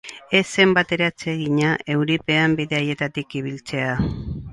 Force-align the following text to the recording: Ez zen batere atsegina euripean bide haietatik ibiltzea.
Ez 0.37 0.47
zen 0.59 0.71
batere 0.77 1.05
atsegina 1.09 1.73
euripean 1.97 2.57
bide 2.61 2.79
haietatik 2.79 3.37
ibiltzea. 3.41 3.93